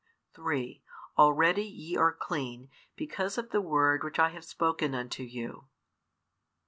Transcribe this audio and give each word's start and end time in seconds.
3 0.33 0.81
Already 1.19 1.61
ye 1.63 1.95
are 1.95 2.11
clean, 2.11 2.71
because 2.95 3.37
of 3.37 3.51
the 3.51 3.61
word 3.61 4.03
which 4.03 4.17
I 4.17 4.29
have 4.29 4.43
spoken 4.43 4.95
unto 4.95 5.21
you. 5.21 5.65